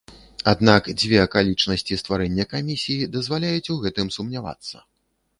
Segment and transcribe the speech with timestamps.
[0.51, 4.77] Аднак, дзве акалічнасці стварэння камісіі дазваляюць у гэтым сумнявацца.